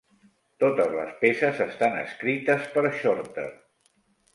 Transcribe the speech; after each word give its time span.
Totes 0.63 0.95
les 1.01 1.11
peces 1.21 1.63
estan 1.67 2.01
escrites 2.01 2.69
per 2.77 2.87
Shorter. 3.01 3.51